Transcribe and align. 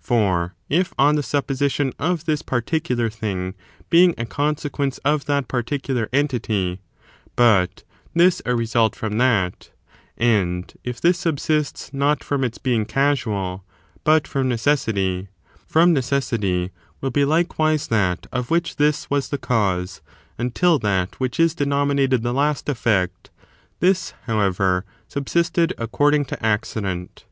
For, 0.00 0.54
if 0.70 0.94
on 0.98 1.14
the 1.14 1.22
supposition 1.22 1.92
of 1.98 2.24
this 2.24 2.40
particular 2.40 3.10
thing 3.10 3.52
being 3.90 4.14
a 4.16 4.24
consequence 4.24 4.96
of 5.04 5.26
that 5.26 5.46
particular 5.46 6.08
entity, 6.10 6.80
but 7.36 7.84
this 8.14 8.40
a 8.46 8.56
result 8.56 8.96
from 8.96 9.18
that, 9.18 9.72
and 10.16 10.72
if 10.84 11.02
this 11.02 11.18
subsists 11.18 11.92
not 11.92 12.24
from 12.24 12.44
its 12.44 12.56
being 12.56 12.86
casual, 12.86 13.62
but 14.04 14.26
from 14.26 14.48
necessity, 14.48 15.28
from 15.66 15.92
necessity 15.92 16.70
will 17.02 17.10
be 17.10 17.26
like 17.26 17.58
wise 17.58 17.86
that 17.88 18.26
of 18.32 18.50
which 18.50 18.76
this 18.76 19.10
was 19.10 19.28
the 19.28 19.36
cause, 19.36 20.00
imtil 20.38 20.80
that 20.80 21.20
which 21.20 21.38
is 21.38 21.54
denominated 21.54 22.22
the 22.22 22.32
last 22.32 22.70
effect; 22.70 23.28
this, 23.80 24.14
however, 24.22 24.86
subsisted 25.08 25.74
accord 25.76 26.14
ing 26.14 26.24
to 26.24 26.42
accident. 26.42 27.26